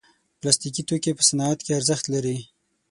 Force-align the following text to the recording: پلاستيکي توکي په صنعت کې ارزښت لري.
پلاستيکي 0.39 0.81
توکي 0.87 1.11
په 1.15 1.23
صنعت 1.29 1.59
کې 1.65 1.71
ارزښت 1.79 2.05
لري. 2.13 2.37